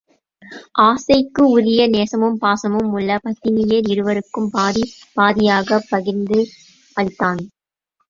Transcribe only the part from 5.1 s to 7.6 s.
பாதியாகப் பகிர்ந்து அளித்தான்.